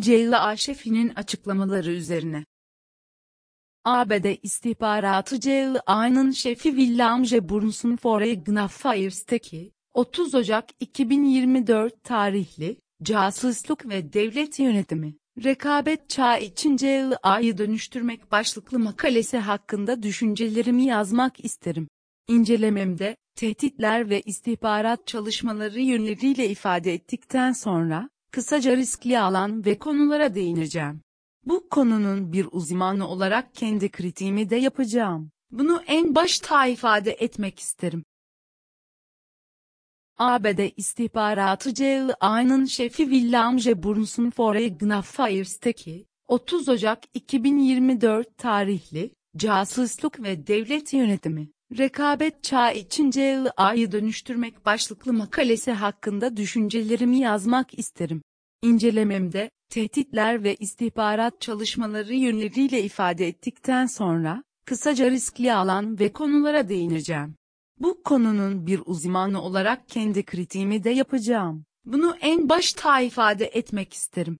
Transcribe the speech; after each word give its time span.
CIA 0.00 0.56
şefinin 0.56 1.12
açıklamaları 1.14 1.90
üzerine. 1.90 2.44
ABD 3.84 4.26
istihbaratı 4.42 5.40
CIA'nın 5.40 6.30
şefi 6.30 6.68
William 6.68 7.26
J. 7.26 7.48
Brunson 7.48 7.96
Foreign 7.96 8.56
Affairs'teki 8.56 9.72
30 9.94 10.34
Ocak 10.34 10.68
2024 10.80 12.04
tarihli 12.04 12.80
Casusluk 13.02 13.88
ve 13.88 14.12
Devlet 14.12 14.58
Yönetimi 14.58 15.14
Rekabet 15.44 16.08
Çağı 16.08 16.40
için 16.40 16.76
CIA'yı 16.76 17.58
dönüştürmek 17.58 18.32
başlıklı 18.32 18.78
makalesi 18.78 19.38
hakkında 19.38 20.02
düşüncelerimi 20.02 20.84
yazmak 20.84 21.44
isterim. 21.44 21.88
İncelememde, 22.28 23.16
tehditler 23.34 24.10
ve 24.10 24.20
istihbarat 24.20 25.06
çalışmaları 25.06 25.80
yönleriyle 25.80 26.48
ifade 26.48 26.94
ettikten 26.94 27.52
sonra, 27.52 28.10
kısaca 28.30 28.76
riskli 28.76 29.18
alan 29.18 29.64
ve 29.64 29.78
konulara 29.78 30.34
değineceğim. 30.34 31.02
Bu 31.44 31.68
konunun 31.68 32.32
bir 32.32 32.48
uzmanı 32.52 33.08
olarak 33.08 33.54
kendi 33.54 33.90
kritiğimi 33.90 34.50
de 34.50 34.56
yapacağım. 34.56 35.30
Bunu 35.50 35.82
en 35.86 36.14
başta 36.14 36.66
ifade 36.66 37.10
etmek 37.10 37.58
isterim. 37.58 38.04
ABD 40.18 40.58
istihbaratı 40.76 41.74
CIA'nın 41.74 42.64
şefi 42.64 43.02
William 43.02 43.58
J. 43.58 43.82
Brunson 43.82 44.30
Foreign 44.30 44.90
Affairs'teki 44.90 46.06
30 46.28 46.68
Ocak 46.68 47.02
2024 47.14 48.38
tarihli 48.38 49.10
Casusluk 49.36 50.22
ve 50.22 50.46
Devlet 50.46 50.92
Yönetimi 50.92 51.48
Rekabet 51.76 52.42
Çağı 52.42 52.74
için 52.74 53.10
CIA'yı 53.10 53.92
dönüştürmek 53.92 54.66
başlıklı 54.66 55.12
makalesi 55.12 55.72
hakkında 55.72 56.36
düşüncelerimi 56.36 57.18
yazmak 57.18 57.78
isterim. 57.78 58.22
İncelememde, 58.62 59.50
tehditler 59.70 60.44
ve 60.44 60.54
istihbarat 60.54 61.40
çalışmaları 61.40 62.14
yönleriyle 62.14 62.82
ifade 62.82 63.28
ettikten 63.28 63.86
sonra, 63.86 64.44
kısaca 64.66 65.10
riskli 65.10 65.52
alan 65.52 65.98
ve 65.98 66.12
konulara 66.12 66.68
değineceğim. 66.68 67.34
Bu 67.80 68.02
konunun 68.02 68.66
bir 68.66 68.80
uzmanı 68.86 69.42
olarak 69.42 69.88
kendi 69.88 70.22
kritiğimi 70.22 70.84
de 70.84 70.90
yapacağım. 70.90 71.64
Bunu 71.84 72.16
en 72.20 72.48
başta 72.48 73.00
ifade 73.00 73.44
etmek 73.44 73.92
isterim. 73.92 74.38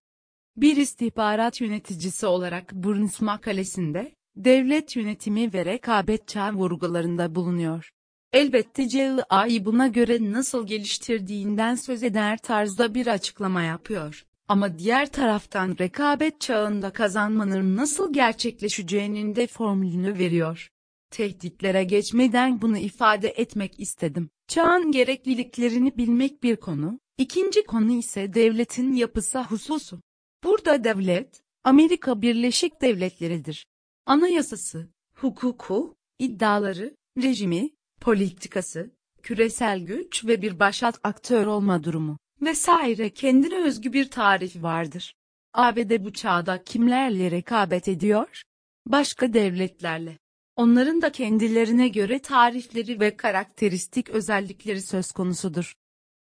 Bir 0.56 0.76
istihbarat 0.76 1.60
yöneticisi 1.60 2.26
olarak 2.26 2.72
Burns 2.72 3.20
makalesinde, 3.20 4.14
devlet 4.44 4.97
yönetimi 4.97 5.53
ve 5.53 5.64
rekabet 5.64 6.28
çağı 6.28 6.53
vurgularında 6.53 7.34
bulunuyor. 7.34 7.91
Elbette 8.33 8.89
CIA'yı 8.89 9.64
buna 9.64 9.86
göre 9.86 10.33
nasıl 10.33 10.67
geliştirdiğinden 10.67 11.75
söz 11.75 12.03
eder 12.03 12.39
tarzda 12.39 12.94
bir 12.94 13.06
açıklama 13.06 13.62
yapıyor. 13.62 14.25
Ama 14.48 14.78
diğer 14.78 15.12
taraftan 15.12 15.77
rekabet 15.81 16.41
çağında 16.41 16.91
kazanmanın 16.91 17.77
nasıl 17.77 18.12
gerçekleşeceğinin 18.12 19.36
de 19.36 19.47
formülünü 19.47 20.19
veriyor. 20.19 20.69
Tehditlere 21.11 21.84
geçmeden 21.84 22.62
bunu 22.62 22.78
ifade 22.78 23.28
etmek 23.28 23.81
istedim. 23.81 24.31
Çağın 24.48 24.92
gerekliliklerini 24.92 25.97
bilmek 25.97 26.42
bir 26.42 26.56
konu, 26.56 27.00
ikinci 27.19 27.66
konu 27.66 27.92
ise 27.92 28.34
devletin 28.34 28.92
yapısı 28.92 29.39
hususu. 29.39 30.00
Burada 30.44 30.84
devlet, 30.84 31.42
Amerika 31.64 32.22
Birleşik 32.22 32.83
Devletleri'dir. 32.83 33.66
Anayasası, 34.08 34.88
hukuku, 35.14 35.96
iddiaları, 36.18 36.96
rejimi, 37.22 37.70
politikası, 38.00 38.90
küresel 39.22 39.80
güç 39.80 40.24
ve 40.24 40.42
bir 40.42 40.58
başat 40.58 41.00
aktör 41.04 41.46
olma 41.46 41.84
durumu 41.84 42.18
vesaire 42.42 43.10
kendine 43.10 43.64
özgü 43.64 43.92
bir 43.92 44.10
tarifi 44.10 44.62
vardır. 44.62 45.14
ABD 45.54 46.04
bu 46.04 46.12
çağda 46.12 46.64
kimlerle 46.64 47.30
rekabet 47.30 47.88
ediyor? 47.88 48.42
Başka 48.86 49.32
devletlerle. 49.32 50.18
Onların 50.56 51.02
da 51.02 51.12
kendilerine 51.12 51.88
göre 51.88 52.18
tarifleri 52.18 53.00
ve 53.00 53.16
karakteristik 53.16 54.08
özellikleri 54.08 54.82
söz 54.82 55.12
konusudur. 55.12 55.74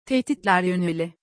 Tehditler 0.05 0.63
yöneli. 0.63 1.15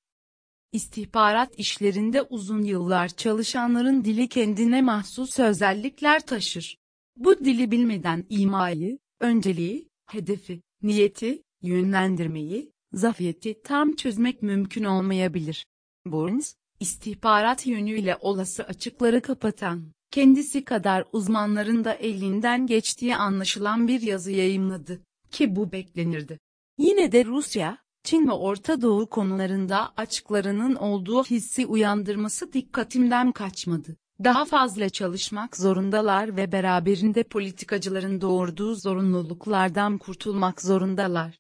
İstihbarat 0.72 1.60
işlerinde 1.60 2.22
uzun 2.22 2.62
yıllar 2.62 3.08
çalışanların 3.08 4.06
dili 4.06 4.28
kendine 4.28 4.82
mahsus 4.82 5.40
özellikler 5.40 6.26
taşır. 6.26 6.78
Bu 7.16 7.40
dili 7.46 7.72
bilmeden 7.72 8.26
imayı, 8.30 9.00
önceliği, 9.20 9.90
hedefi, 10.10 10.62
niyeti, 10.82 11.44
yönlendirmeyi, 11.62 12.72
zafiyeti 12.94 13.62
tam 13.64 13.96
çözmek 13.96 14.42
mümkün 14.42 14.84
olmayabilir. 14.84 15.66
Burns, 16.06 16.54
istihbarat 16.80 17.68
yönüyle 17.68 18.18
olası 18.22 18.64
açıkları 18.64 19.22
kapatan, 19.22 19.92
kendisi 20.12 20.66
kadar 20.66 21.06
uzmanların 21.12 21.84
da 21.84 21.94
elinden 21.94 22.68
geçtiği 22.68 23.16
anlaşılan 23.16 23.88
bir 23.88 24.02
yazı 24.02 24.32
yayımladı, 24.32 25.02
ki 25.32 25.56
bu 25.56 25.72
beklenirdi. 25.72 26.40
Yine 26.78 27.12
de 27.12 27.26
Rusya, 27.26 27.78
Çin 28.08 28.28
ve 28.28 28.32
Orta 28.32 28.82
Doğu 28.82 29.10
konularında 29.10 29.94
açıklarının 29.98 30.76
olduğu 30.76 31.24
hissi 31.24 31.66
uyandırması 31.66 32.54
dikkatimden 32.54 33.32
kaçmadı. 33.32 33.96
Daha 34.24 34.46
fazla 34.46 34.90
çalışmak 34.90 35.58
zorundalar 35.58 36.38
ve 36.38 36.52
beraberinde 36.52 37.24
politikacıların 37.24 38.22
doğurduğu 38.22 38.76
zorunluluklardan 38.76 39.98
kurtulmak 39.98 40.62
zorundalar. 40.62 41.40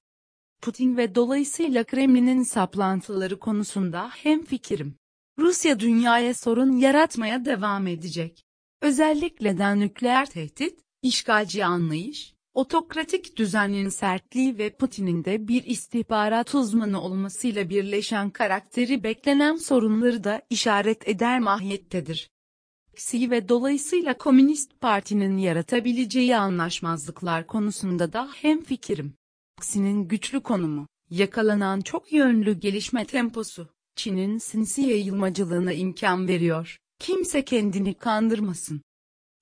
Putin 0.61 0.97
ve 0.97 1.15
dolayısıyla 1.15 1.83
Kremlin'in 1.83 2.43
saplantıları 2.43 3.39
konusunda 3.39 4.09
hemfikirim. 4.09 4.95
Rusya 5.39 5.79
dünyaya 5.79 6.33
sorun 6.33 6.77
yaratmaya 6.77 7.45
devam 7.45 7.87
edecek. 7.87 8.45
Özellikle 8.81 9.57
de 9.57 9.79
nükleer 9.79 10.29
tehdit, 10.29 10.79
işgalci 11.01 11.65
anlayış, 11.65 12.33
otokratik 12.57 13.37
düzenin 13.37 13.89
sertliği 13.89 14.57
ve 14.57 14.69
Putin'in 14.69 15.25
de 15.25 15.47
bir 15.47 15.63
istihbarat 15.63 16.55
uzmanı 16.55 17.01
olmasıyla 17.01 17.69
birleşen 17.69 18.29
karakteri 18.29 19.03
beklenen 19.03 19.55
sorunları 19.55 20.23
da 20.23 20.41
işaret 20.49 21.07
eder 21.07 21.39
mahiyettedir. 21.39 22.29
Xi 22.93 23.31
ve 23.31 23.49
dolayısıyla 23.49 24.17
Komünist 24.17 24.81
Parti'nin 24.81 25.37
yaratabileceği 25.37 26.37
anlaşmazlıklar 26.37 27.47
konusunda 27.47 28.13
da 28.13 28.29
hemfikirim. 28.35 29.13
Xi'nin 29.57 30.07
güçlü 30.07 30.39
konumu, 30.41 30.87
yakalanan 31.09 31.81
çok 31.81 32.13
yönlü 32.13 32.59
gelişme 32.59 33.05
temposu, 33.05 33.69
Çin'in 33.95 34.37
sinsi 34.37 34.81
yayılmacılığına 34.81 35.73
imkan 35.73 36.27
veriyor. 36.27 36.77
Kimse 36.99 37.45
kendini 37.45 37.93
kandırmasın. 37.93 38.81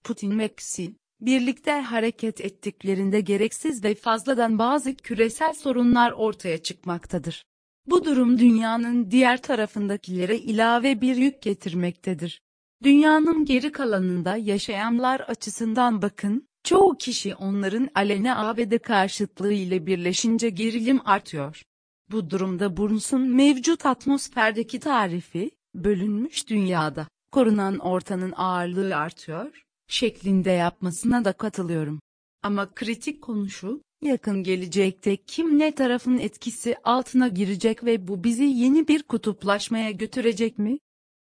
Putin 0.04 0.40
ve 0.40 0.48
Xi, 0.48 0.96
birlikte 1.26 1.72
hareket 1.72 2.42
ettiklerinde 2.42 3.22
gereksiz 3.22 3.84
ve 3.84 3.96
fazladan 3.96 4.60
bazı 4.60 4.96
küresel 4.96 5.54
sorunlar 5.54 6.12
ortaya 6.12 6.58
çıkmaktadır. 6.58 7.46
Bu 7.88 8.06
durum 8.06 8.40
dünyanın 8.40 9.12
diğer 9.12 9.42
tarafındakilere 9.42 10.38
ilave 10.38 11.02
bir 11.02 11.16
yük 11.16 11.42
getirmektedir. 11.42 12.42
Dünyanın 12.84 13.46
geri 13.46 13.72
kalanında 13.72 14.36
yaşayanlar 14.36 15.20
açısından 15.20 16.02
bakın, 16.02 16.48
çoğu 16.64 16.98
kişi 16.98 17.36
onların 17.36 17.90
alene 17.96 18.36
ABD 18.36 18.78
karşıtlığı 18.78 19.54
ile 19.54 19.86
birleşince 19.86 20.50
gerilim 20.50 21.02
artıyor. 21.06 21.64
Bu 22.12 22.30
durumda 22.30 22.78
Burns'un 22.78 23.22
mevcut 23.22 23.86
atmosferdeki 23.86 24.80
tarifi, 24.80 25.52
bölünmüş 25.76 26.50
dünyada, 26.50 27.08
korunan 27.32 27.78
ortanın 27.78 28.34
ağırlığı 28.36 28.96
artıyor, 28.96 29.65
şeklinde 29.88 30.52
yapmasına 30.52 31.26
da 31.26 31.34
katılıyorum. 31.34 32.00
Ama 32.44 32.74
kritik 32.74 33.22
konu 33.22 33.50
şu, 33.50 33.82
yakın 34.02 34.44
gelecekte 34.44 35.16
kim 35.16 35.60
ne 35.60 35.76
tarafın 35.76 36.18
etkisi 36.18 36.76
altına 36.84 37.28
girecek 37.28 37.84
ve 37.84 38.08
bu 38.08 38.24
bizi 38.24 38.44
yeni 38.44 38.88
bir 38.88 39.04
kutuplaşmaya 39.04 39.92
götürecek 39.92 40.58
mi? 40.58 40.78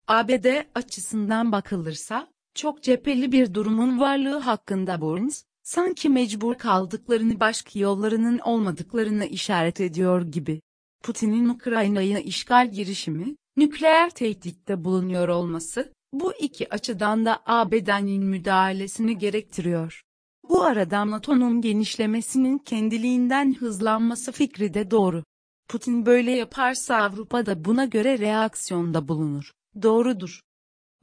ABD 0.07 0.45
açısından 0.75 1.51
bakılırsa, 1.51 2.27
çok 2.55 2.83
cepheli 2.83 3.31
bir 3.31 3.53
durumun 3.53 3.99
varlığı 3.99 4.37
hakkında 4.37 5.01
Burns, 5.01 5.43
sanki 5.63 6.09
mecbur 6.09 6.55
kaldıklarını 6.55 7.39
başka 7.39 7.79
yollarının 7.79 8.39
olmadıklarını 8.39 9.25
işaret 9.25 9.81
ediyor 9.81 10.21
gibi. 10.21 10.61
Putin'in 11.03 11.49
Ukrayna'ya 11.49 12.19
işgal 12.19 12.71
girişimi, 12.71 13.35
nükleer 13.57 14.09
tehditte 14.09 14.83
bulunuyor 14.83 15.27
olması, 15.27 15.93
bu 16.13 16.33
iki 16.33 16.73
açıdan 16.73 17.25
da 17.25 17.41
ABD'nin 17.45 18.23
müdahalesini 18.23 19.17
gerektiriyor. 19.17 20.03
Bu 20.49 20.63
arada 20.63 21.11
NATO'nun 21.11 21.61
genişlemesinin 21.61 22.57
kendiliğinden 22.57 23.53
hızlanması 23.53 24.31
fikri 24.31 24.73
de 24.73 24.91
doğru. 24.91 25.23
Putin 25.69 26.05
böyle 26.05 26.31
yaparsa 26.31 26.95
Avrupa 26.95 27.45
da 27.45 27.65
buna 27.65 27.85
göre 27.85 28.19
reaksiyonda 28.19 29.07
bulunur. 29.07 29.51
Doğrudur. 29.81 30.41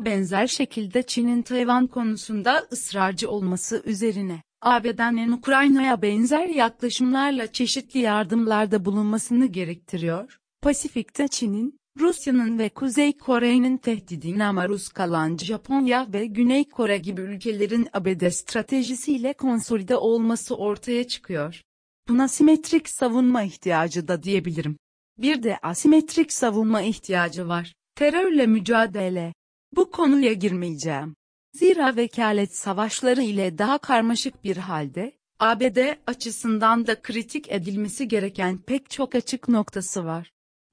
Benzer 0.00 0.46
şekilde 0.46 1.02
Çin'in 1.02 1.43
Tayvan 1.43 1.87
konusunda 1.87 2.66
ısrarcı 2.72 3.31
olması 3.31 3.82
üzerine, 3.87 4.43
ABD'nin 4.62 5.32
Ukrayna'ya 5.32 6.02
benzer 6.02 6.49
yaklaşımlarla 6.49 7.52
çeşitli 7.52 8.00
yardımlarda 8.00 8.84
bulunmasını 8.84 9.46
gerektiriyor. 9.46 10.38
Pasifik'te 10.62 11.28
Çin'in, 11.28 11.78
Rusya'nın 12.00 12.58
ve 12.58 12.68
Kuzey 12.68 13.18
Kore'nin 13.18 13.76
tehdidine 13.76 14.50
maruz 14.50 14.88
kalan 14.88 15.36
Japonya 15.36 16.06
ve 16.12 16.26
Güney 16.26 16.68
Kore 16.68 16.98
gibi 16.98 17.20
ülkelerin 17.20 17.88
ABD 17.92 18.28
stratejisiyle 18.30 19.32
konsolide 19.32 19.96
olması 19.96 20.56
ortaya 20.56 21.08
çıkıyor. 21.08 21.62
Buna 22.08 22.28
simetrik 22.28 22.88
savunma 22.88 23.42
ihtiyacı 23.42 24.08
da 24.08 24.22
diyebilirim. 24.22 24.76
Bir 25.18 25.42
de 25.42 25.58
asimetrik 25.62 26.32
savunma 26.32 26.82
ihtiyacı 26.82 27.48
var. 27.48 27.74
Terörle 27.94 28.46
mücadele. 28.46 29.34
Bu 29.76 29.90
konuya 29.90 30.32
girmeyeceğim. 30.32 31.14
Zira 31.52 31.96
vekalet 31.96 32.56
savaşları 32.56 33.22
ile 33.22 33.58
daha 33.58 33.78
karmaşık 33.78 34.44
bir 34.44 34.56
halde, 34.56 35.12
ABD 35.38 35.78
açısından 36.06 36.86
da 36.86 37.02
kritik 37.02 37.52
edilmesi 37.52 38.08
gereken 38.08 38.58
pek 38.58 38.90
çok 38.90 39.14
açık 39.14 39.48
noktası 39.48 40.04
var. 40.04 40.30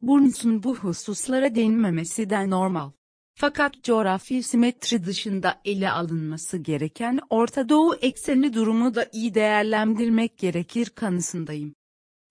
Burns'un 0.08 0.64
bu 0.64 0.76
hususlara 0.76 1.56
değinmemesi 1.56 2.30
de 2.30 2.50
normal. 2.50 2.92
Fakat 3.36 3.84
coğrafi 3.84 4.44
simetri 4.44 5.06
dışında 5.06 5.62
ele 5.66 5.92
alınması 5.92 6.58
gereken 6.58 7.20
Orta 7.30 7.70
Doğu 7.70 7.96
ekseni 7.96 8.54
durumu 8.54 8.96
da 8.96 9.10
iyi 9.14 9.34
değerlendirmek 9.34 10.38
gerekir 10.38 10.90
kanısındayım. 10.90 11.76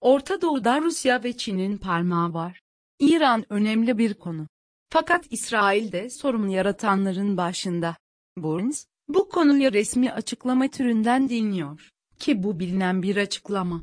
Orta 0.01 0.41
Doğu'da 0.41 0.81
Rusya 0.81 1.23
ve 1.23 1.37
Çin'in 1.37 1.77
parmağı 1.77 2.33
var. 2.33 2.61
İran 2.99 3.45
önemli 3.49 3.97
bir 3.97 4.13
konu. 4.13 4.47
Fakat 4.89 5.25
İsrail 5.29 5.91
de 5.91 6.09
sorun 6.09 6.47
yaratanların 6.47 7.37
başında. 7.37 7.95
Burns, 8.37 8.85
bu 9.07 9.29
konuya 9.29 9.71
resmi 9.71 10.11
açıklama 10.11 10.67
türünden 10.67 11.29
dinliyor. 11.29 11.89
Ki 12.19 12.43
bu 12.43 12.59
bilinen 12.59 13.03
bir 13.03 13.17
açıklama. 13.17 13.81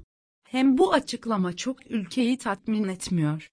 Hem 0.49 0.79
bu 0.79 0.93
açıklama 0.93 1.57
çok 1.57 1.91
ülkeyi 1.91 2.39
tatmin 2.39 2.89
etmiyor. 2.89 3.52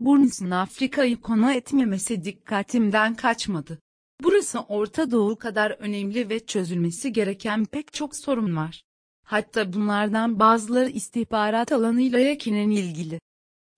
Burns'un 0.00 0.50
Afrika'yı 0.50 1.20
konu 1.20 1.52
etmemesi 1.52 2.24
dikkatimden 2.24 3.14
kaçmadı. 3.14 3.78
Burası 4.22 4.60
Orta 4.60 5.10
Doğu 5.10 5.36
kadar 5.36 5.70
önemli 5.70 6.28
ve 6.28 6.46
çözülmesi 6.46 7.12
gereken 7.12 7.64
pek 7.64 7.92
çok 7.92 8.16
sorun 8.16 8.56
var. 8.56 8.82
Hatta 9.24 9.72
bunlardan 9.72 10.38
bazıları 10.38 10.88
istihbarat 10.88 11.72
alanıyla 11.72 12.18
yakinen 12.18 12.70
ilgili. 12.70 13.20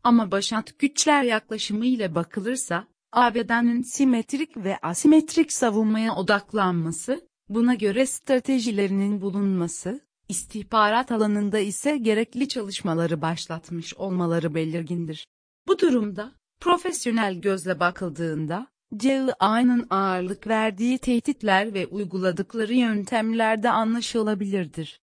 Ama 0.05 0.31
başat 0.31 0.79
güçler 0.79 1.23
yaklaşımıyla 1.23 2.15
bakılırsa, 2.15 2.87
ABD'nin 3.13 3.83
simetrik 3.83 4.57
ve 4.57 4.79
asimetrik 4.83 5.53
savunmaya 5.53 6.15
odaklanması, 6.15 7.29
buna 7.49 7.75
göre 7.75 8.07
stratejilerinin 8.07 9.21
bulunması, 9.21 10.01
istihbarat 10.29 11.13
alanında 11.13 11.59
ise 11.59 11.99
gerekli 11.99 12.49
çalışmaları 12.49 13.23
başlatmış 13.23 13.95
olmaları 13.95 14.55
belirgindir. 14.55 15.27
Bu 15.69 15.79
durumda, 15.79 16.33
profesyonel 16.61 17.35
gözle 17.35 17.81
bakıldığında, 17.81 18.67
CIA'nın 18.97 19.87
ağırlık 19.91 20.47
verdiği 20.47 20.99
tehditler 20.99 21.75
ve 21.75 21.87
uyguladıkları 21.87 22.75
yöntemler 22.75 23.63
de 23.63 23.71
anlaşılabilirdir. 23.71 25.01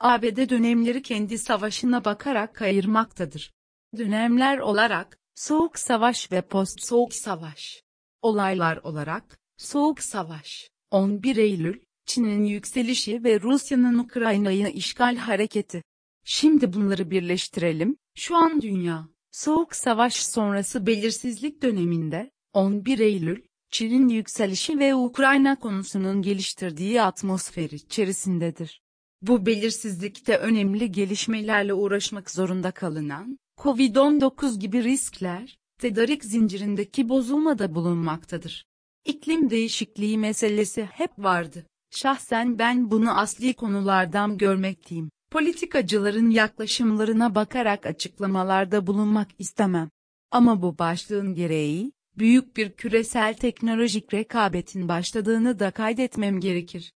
ABD 0.00 0.50
dönemleri 0.50 1.02
kendi 1.02 1.38
savaşına 1.38 2.04
bakarak 2.04 2.62
ayırmaktadır. 2.62 3.52
Dönemler 3.96 4.58
olarak, 4.58 5.18
Soğuk 5.34 5.78
Savaş 5.78 6.32
ve 6.32 6.42
Post-Soğuk 6.42 7.14
Savaş. 7.14 7.82
Olaylar 8.22 8.76
olarak, 8.76 9.38
Soğuk 9.56 10.02
Savaş, 10.02 10.70
11 10.90 11.36
Eylül, 11.36 11.80
Çin'in 12.06 12.44
yükselişi 12.44 13.24
ve 13.24 13.40
Rusya'nın 13.40 13.98
Ukrayna'yı 13.98 14.68
işgal 14.68 15.16
hareketi. 15.16 15.82
Şimdi 16.24 16.72
bunları 16.72 17.10
birleştirelim, 17.10 17.96
şu 18.14 18.36
an 18.36 18.60
dünya, 18.62 19.08
Soğuk 19.32 19.76
Savaş 19.76 20.16
sonrası 20.16 20.86
belirsizlik 20.86 21.62
döneminde, 21.62 22.30
11 22.52 22.98
Eylül, 22.98 23.42
Çin'in 23.70 24.08
yükselişi 24.08 24.78
ve 24.78 24.94
Ukrayna 24.94 25.58
konusunun 25.58 26.22
geliştirdiği 26.22 27.02
atmosfer 27.02 27.70
içerisindedir. 27.70 28.82
Bu 29.22 29.46
belirsizlikte 29.46 30.36
önemli 30.36 30.92
gelişmelerle 30.92 31.74
uğraşmak 31.74 32.30
zorunda 32.30 32.70
kalınan, 32.70 33.38
Covid-19 33.58 34.58
gibi 34.58 34.84
riskler, 34.84 35.58
tedarik 35.78 36.24
zincirindeki 36.24 37.08
bozulmada 37.08 37.74
bulunmaktadır. 37.74 38.66
İklim 39.04 39.50
değişikliği 39.50 40.18
meselesi 40.18 40.82
hep 40.82 41.10
vardı. 41.18 41.66
Şahsen 41.90 42.58
ben 42.58 42.90
bunu 42.90 43.18
asli 43.18 43.54
konulardan 43.54 44.38
görmekteyim. 44.38 45.10
Politikacıların 45.30 46.30
yaklaşımlarına 46.30 47.34
bakarak 47.34 47.86
açıklamalarda 47.86 48.86
bulunmak 48.86 49.28
istemem. 49.38 49.90
Ama 50.30 50.62
bu 50.62 50.78
başlığın 50.78 51.34
gereği, 51.34 51.92
büyük 52.18 52.56
bir 52.56 52.72
küresel 52.72 53.34
teknolojik 53.34 54.14
rekabetin 54.14 54.88
başladığını 54.88 55.58
da 55.58 55.70
kaydetmem 55.70 56.40
gerekir. 56.40 56.92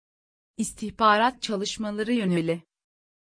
İstihbarat 0.58 1.42
çalışmaları 1.42 2.14
yöneli. 2.14 2.64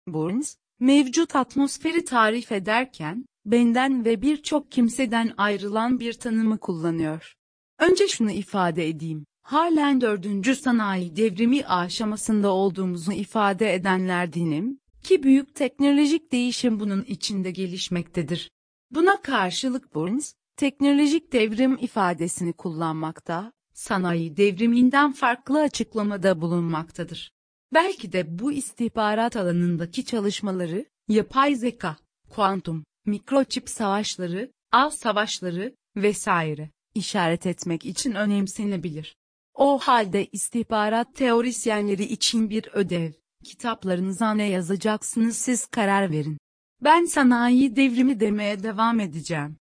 Burns, 0.09 0.57
mevcut 0.81 1.37
atmosferi 1.37 2.05
tarif 2.05 2.53
ederken, 2.53 3.25
benden 3.47 4.05
ve 4.05 4.23
birçok 4.23 4.73
kimseden 4.73 5.35
ayrılan 5.37 6.01
bir 6.01 6.13
tanımı 6.13 6.59
kullanıyor. 6.59 7.35
Önce 7.79 8.09
şunu 8.09 8.31
ifade 8.31 8.89
edeyim. 8.89 9.27
Halen 9.43 10.01
dördüncü 10.01 10.57
sanayi 10.57 11.17
devrimi 11.17 11.67
aşamasında 11.67 12.49
olduğumuzu 12.53 13.13
ifade 13.13 13.75
edenlerdenim, 13.75 14.79
ki 15.03 15.23
büyük 15.23 15.55
teknolojik 15.55 16.33
değişim 16.33 16.81
bunun 16.81 17.03
içinde 17.03 17.51
gelişmektedir. 17.51 18.51
Buna 18.91 19.23
karşılık 19.23 19.95
Burns, 19.95 20.35
teknolojik 20.57 21.33
devrim 21.33 21.79
ifadesini 21.81 22.53
kullanmakta, 22.53 23.53
sanayi 23.75 24.37
devriminden 24.37 25.13
farklı 25.13 25.61
açıklamada 25.61 26.41
bulunmaktadır. 26.41 27.33
Belki 27.75 28.13
de 28.13 28.39
bu 28.39 28.53
istihbarat 28.53 29.37
alanındaki 29.37 30.05
çalışmaları, 30.05 30.85
yapay 31.09 31.55
zeka, 31.55 31.97
kuantum, 32.31 32.85
mikroçip 33.07 33.69
savaşları, 33.69 34.53
av 34.73 34.91
savaşları 34.91 35.75
vesaire 35.97 36.71
işaret 36.95 37.47
etmek 37.47 37.87
için 37.87 38.15
önemsenebilir. 38.15 39.17
O 39.55 39.79
halde 39.79 40.27
istihbarat 40.27 41.15
teorisyenleri 41.15 42.05
için 42.05 42.51
bir 42.51 42.69
ödev. 42.73 43.13
Kitaplarınıza 43.45 44.35
ne 44.35 44.49
yazacaksınız 44.49 45.37
siz 45.37 45.67
karar 45.67 46.11
verin. 46.11 46.39
Ben 46.85 47.05
sanayi 47.05 47.77
devrimi 47.77 48.21
demeye 48.21 48.63
devam 48.63 49.01
edeceğim. 49.01 49.57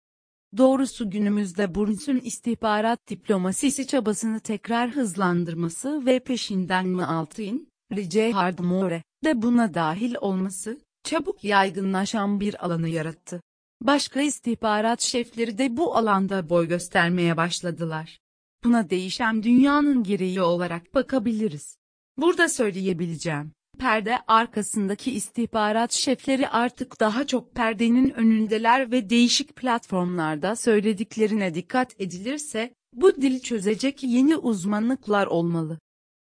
Doğrusu 0.58 1.10
günümüzde 1.10 1.75
Burns'un 1.75 2.20
istihbarat 2.20 3.00
diplomasisi 3.10 3.88
çabasını 3.88 4.40
tekrar 4.40 4.90
hızlandırması 4.90 6.06
ve 6.06 6.20
peşinden 6.20 6.88
mi 6.88 7.06
Altın, 7.06 7.68
Richard 7.92 8.59
Moore 8.59 9.04
de 9.24 9.42
buna 9.42 9.74
dahil 9.74 10.16
olması, 10.21 10.80
çabuk 11.04 11.44
yaygınlaşan 11.44 12.40
bir 12.40 12.66
alanı 12.66 12.90
yarattı. 12.90 13.42
Başka 13.81 14.21
istihbarat 14.21 15.02
şefleri 15.02 15.57
de 15.57 15.78
bu 15.78 15.97
alanda 15.97 16.50
boy 16.50 16.68
göstermeye 16.68 17.38
başladılar. 17.38 18.19
Buna 18.64 18.90
değişen 18.90 19.44
dünyanın 19.44 20.04
gereği 20.04 20.42
olarak 20.42 20.95
bakabiliriz. 20.95 21.78
Burada 22.18 22.50
söyleyebileceğim. 22.50 23.52
Perde 23.80 24.18
arkasındaki 24.27 25.11
istihbarat 25.11 25.92
şefleri 25.92 26.49
artık 26.49 26.99
daha 26.99 27.27
çok 27.27 27.56
perdenin 27.56 28.09
önündeler 28.09 28.92
ve 28.92 29.09
değişik 29.09 29.56
platformlarda 29.56 30.56
söylediklerine 30.56 31.53
dikkat 31.53 32.01
edilirse, 32.01 32.73
bu 32.94 33.15
dili 33.15 33.42
çözecek 33.42 34.03
yeni 34.03 34.37
uzmanlıklar 34.37 35.27
olmalı. 35.27 35.80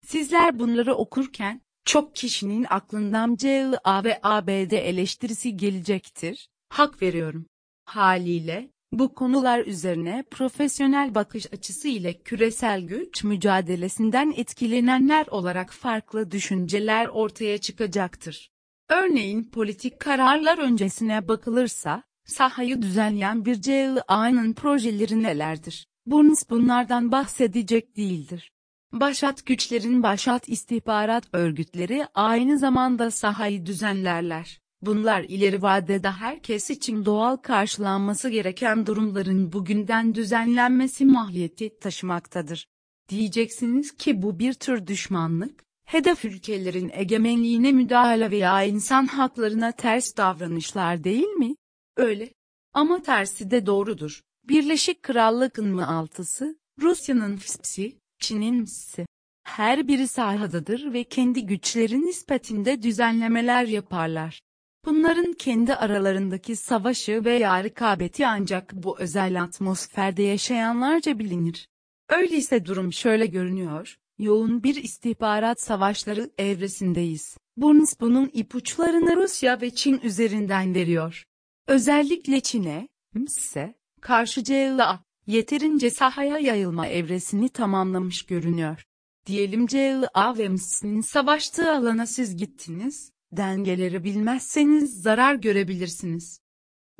Sizler 0.06 0.58
bunları 0.58 0.94
okurken, 0.94 1.60
çok 1.84 2.16
kişinin 2.16 2.66
aklından 2.70 3.36
CLA 3.36 4.04
ve 4.04 4.20
ABD 4.22 4.72
eleştirisi 4.72 5.56
gelecektir, 5.56 6.48
hak 6.68 7.02
veriyorum. 7.02 7.46
Haliyle, 7.84 8.70
bu 8.98 9.14
konular 9.14 9.66
üzerine 9.66 10.24
profesyonel 10.30 11.14
bakış 11.14 11.52
açısı 11.52 11.88
ile 11.88 12.18
küresel 12.18 12.80
güç 12.80 13.24
mücadelesinden 13.24 14.34
etkilenenler 14.36 15.26
olarak 15.26 15.72
farklı 15.72 16.30
düşünceler 16.30 17.06
ortaya 17.06 17.58
çıkacaktır. 17.58 18.50
Örneğin 18.88 19.44
politik 19.44 20.00
kararlar 20.00 20.58
öncesine 20.58 21.28
bakılırsa, 21.28 22.02
sahayı 22.24 22.82
düzenleyen 22.82 23.44
bir 23.44 23.62
CLA'nın 23.62 24.52
projeleri 24.52 25.22
nelerdir? 25.22 25.86
Burns 26.06 26.50
bunlardan 26.50 27.12
bahsedecek 27.12 27.96
değildir. 27.96 28.52
Başat 28.92 29.46
güçlerin 29.46 30.02
başat 30.02 30.48
istihbarat 30.48 31.24
örgütleri 31.32 32.06
aynı 32.14 32.58
zamanda 32.58 33.10
sahayı 33.10 33.66
düzenlerler. 33.66 34.60
Bunlar 34.83 35.23
ileri 35.23 35.62
vadede 35.62 36.11
herkes 36.11 36.71
için 36.71 37.04
doğal 37.04 37.37
karşılanması 37.37 38.28
gereken 38.28 38.87
durumların 38.87 39.52
bugünden 39.52 40.14
düzenlenmesi 40.14 41.04
mahiyeti 41.04 41.78
taşımaktadır. 41.78 42.66
Diyeceksiniz 43.09 43.97
ki 43.97 44.23
bu 44.23 44.38
bir 44.38 44.54
tür 44.54 44.87
düşmanlık, 44.87 45.64
hedef 45.85 46.25
ülkelerin 46.25 46.90
egemenliğine 46.95 47.73
müdahale 47.73 48.30
veya 48.30 48.62
insan 48.62 49.06
haklarına 49.06 49.73
ters 49.73 50.16
davranışlar 50.16 51.04
değil 51.04 51.28
mi? 51.28 51.54
Öyle. 51.97 52.30
Ama 52.73 53.02
tersi 53.02 53.50
de 53.50 53.66
doğrudur. 53.66 54.21
Birleşik 54.45 55.02
Krallık'ın 55.02 55.75
mı 55.75 55.88
altısı, 55.88 56.59
Rusya'nın 56.80 57.37
FSP'si, 57.37 57.99
Çin'in 58.18 58.62
MS'si. 58.62 59.06
Her 59.42 59.88
biri 59.88 60.09
sahadadır 60.09 60.92
ve 60.92 61.04
kendi 61.04 61.47
güçleri 61.47 62.00
nispetinde 62.00 62.83
düzenlemeler 62.83 63.64
yaparlar. 63.64 64.40
Bunların 64.86 65.32
kendi 65.32 65.74
aralarındaki 65.74 66.56
savaşı 66.56 67.24
veya 67.24 67.64
rekabeti 67.64 68.26
ancak 68.26 68.72
bu 68.72 68.98
özel 68.98 69.42
atmosferde 69.42 70.22
yaşayanlarca 70.22 71.18
bilinir. 71.18 71.68
Öyleyse 72.08 72.66
durum 72.66 72.92
şöyle 72.92 73.26
görünüyor, 73.26 73.96
yoğun 74.18 74.62
bir 74.62 74.74
istihbarat 74.74 75.60
savaşları 75.60 76.30
evresindeyiz. 76.38 77.36
Burns 77.56 78.00
bunun 78.00 78.30
ipuçlarını 78.32 79.16
Rusya 79.16 79.60
ve 79.60 79.70
Çin 79.70 80.00
üzerinden 80.00 80.74
veriyor. 80.74 81.24
Özellikle 81.66 82.40
Çin'e, 82.40 82.88
ise 83.14 83.74
karşı 84.00 84.44
CLA, 84.44 85.04
yeterince 85.26 85.90
sahaya 85.90 86.38
yayılma 86.38 86.86
evresini 86.86 87.48
tamamlamış 87.48 88.26
görünüyor. 88.26 88.84
Diyelim 89.26 89.66
CLA 89.66 90.38
ve 90.38 90.48
MS'nin 90.48 91.00
savaştığı 91.00 91.72
alana 91.72 92.06
siz 92.06 92.36
gittiniz, 92.36 93.12
dengeleri 93.33 94.04
bilmezseniz 94.04 95.02
zarar 95.02 95.35
görebilirsiniz. 95.35 96.40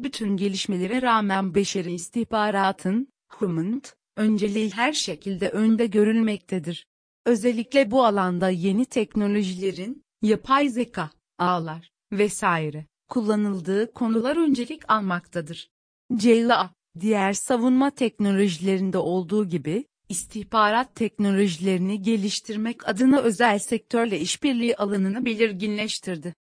Bütün 0.00 0.37
gelişmelere 0.37 1.02
rağmen 1.02 1.54
beşeri 1.54 1.92
istihbaratın, 1.92 3.09
human, 3.28 3.83
önceliği 4.16 4.71
her 4.71 4.92
şekilde 4.92 5.49
önde 5.49 5.87
görülmektedir. 5.87 6.87
Özellikle 7.26 7.90
bu 7.90 8.04
alanda 8.04 8.50
yeni 8.50 8.85
teknolojilerin, 8.85 10.04
yapay 10.23 10.68
zeka, 10.68 11.11
ağlar 11.38 11.90
vesaire 12.12 12.87
kullanıldığı 13.09 13.92
konular 13.92 14.37
öncelik 14.37 14.90
almaktadır. 14.90 15.71
CLA, 16.16 16.75
diğer 17.00 17.33
savunma 17.33 17.90
teknolojilerinde 17.90 18.99
olduğu 18.99 19.49
gibi, 19.49 19.85
istihbarat 20.08 20.94
teknolojilerini 20.94 22.02
geliştirmek 22.02 22.88
adına 22.88 23.20
özel 23.20 23.58
sektörle 23.58 24.20
işbirliği 24.20 24.76
alanını 24.76 25.25
belirginleştirdi. 25.25 26.34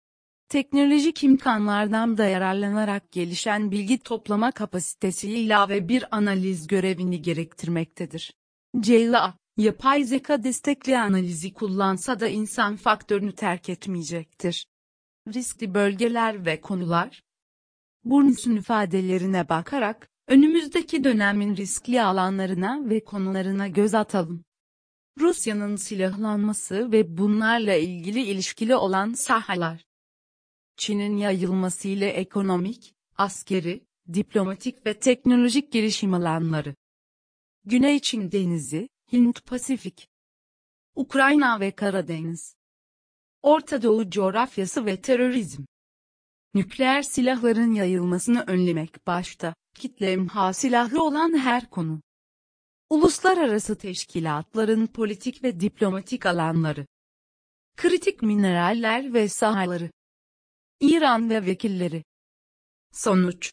Teknolojik 0.49 1.25
imkanlardan 1.25 2.19
da 2.19 2.25
yararlanarak 2.25 3.13
gelişen 3.13 3.71
bilgi 3.71 3.99
toplama 3.99 4.53
kapasitesi 4.53 5.31
ilave 5.31 5.89
bir 5.89 6.17
analiz 6.17 6.67
görevini 6.67 7.23
gerektirmektedir. 7.23 8.35
CLA, 8.81 9.35
yapay 9.57 10.05
zeka 10.05 10.45
destekli 10.45 10.99
analizi 10.99 11.53
kullansa 11.53 12.21
da 12.21 12.29
insan 12.29 12.77
faktörünü 12.77 13.35
terk 13.35 13.69
etmeyecektir. 13.69 14.67
Riskli 15.35 15.75
bölgeler 15.75 16.47
ve 16.47 16.61
konular 16.61 17.23
Burns'un 18.05 18.57
ifadelerine 18.57 19.49
bakarak, 19.49 20.09
önümüzdeki 20.29 21.05
dönemin 21.05 21.57
riskli 21.57 22.03
alanlarına 22.03 22.91
ve 22.91 23.05
konularına 23.05 23.69
göz 23.69 23.95
atalım. 23.95 24.45
Rusya'nın 25.21 25.77
silahlanması 25.77 26.93
ve 26.93 27.19
bunlarla 27.19 27.75
ilgili 27.75 28.23
ilişkili 28.23 28.77
olan 28.77 29.13
sahalar. 29.13 29.85
Çin'in 30.77 31.17
yayılması 31.17 31.89
ile 31.89 32.09
ekonomik, 32.09 32.95
askeri, 33.17 33.87
diplomatik 34.13 34.87
ve 34.87 34.99
teknolojik 34.99 35.73
gelişim 35.73 36.15
alanları. 36.15 36.75
Güney 37.65 38.01
Çin 38.01 38.33
Denizi, 38.33 38.89
Hint-Pasifik. 39.13 40.09
Ukrayna 40.95 41.61
ve 41.61 41.71
Karadeniz. 41.71 42.57
Orta 43.43 43.83
Doğu 43.83 44.11
coğrafyası 44.11 44.87
ve 44.87 45.01
terörizm. 45.01 45.65
Nükleer 46.55 47.03
silahların 47.03 47.73
yayılmasını 47.73 48.45
önlemek 48.47 49.07
başta, 49.07 49.55
kitle 49.75 50.13
imha 50.13 50.53
silahı 50.53 51.03
olan 51.03 51.39
her 51.39 51.71
konu. 51.71 52.03
Uluslararası 52.91 53.79
teşkilatların 53.79 54.87
politik 54.87 55.45
ve 55.45 55.61
diplomatik 55.61 56.27
alanları. 56.27 56.87
Kritik 57.77 58.23
mineraller 58.23 59.15
ve 59.15 59.29
sahaları. 59.29 59.91
İran 60.81 61.31
ve 61.31 61.47
vekilleri. 61.47 62.05
Sonuç. 62.93 63.53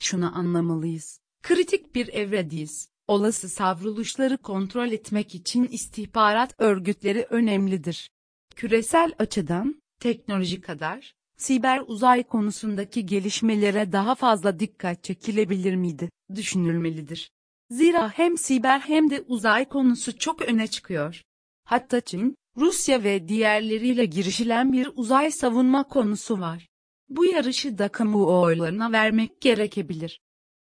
Şunu 0.00 0.38
anlamalıyız. 0.38 1.18
Kritik 1.42 1.94
bir 1.94 2.08
evredeyiz. 2.08 2.88
Olası 3.06 3.48
savruluşları 3.48 4.38
kontrol 4.38 4.92
etmek 4.92 5.34
için 5.34 5.64
istihbarat 5.64 6.54
örgütleri 6.58 7.26
önemlidir. 7.30 8.10
Küresel 8.56 9.12
açıdan, 9.18 9.82
teknoloji 10.00 10.60
kadar, 10.60 11.14
siber 11.36 11.82
uzay 11.86 12.22
konusundaki 12.22 13.06
gelişmelere 13.06 13.92
daha 13.92 14.14
fazla 14.14 14.60
dikkat 14.60 15.04
çekilebilir 15.04 15.74
miydi, 15.74 16.10
düşünülmelidir. 16.34 17.30
Zira 17.70 18.08
hem 18.08 18.38
siber 18.38 18.80
hem 18.80 19.10
de 19.10 19.24
uzay 19.28 19.68
konusu 19.68 20.18
çok 20.18 20.42
öne 20.42 20.66
çıkıyor. 20.66 21.22
Hatta 21.64 22.00
Çin, 22.00 22.36
Rusya 22.56 23.04
ve 23.04 23.28
diğerleriyle 23.28 24.04
girişilen 24.04 24.72
bir 24.72 24.90
uzay 24.94 25.30
savunma 25.30 25.84
konusu 25.84 26.40
var. 26.40 26.68
Bu 27.08 27.24
yarışı 27.24 27.78
da 27.78 27.88
kamuoylarına 27.88 28.92
vermek 28.92 29.40
gerekebilir. 29.40 30.20